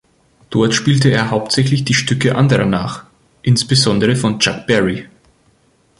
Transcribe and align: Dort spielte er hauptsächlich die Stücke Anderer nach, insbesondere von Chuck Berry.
Dort 0.49 0.73
spielte 0.73 1.11
er 1.11 1.29
hauptsächlich 1.29 1.85
die 1.85 1.93
Stücke 1.93 2.33
Anderer 2.33 2.65
nach, 2.65 3.05
insbesondere 3.43 4.15
von 4.15 4.39
Chuck 4.39 4.65
Berry. 4.65 5.07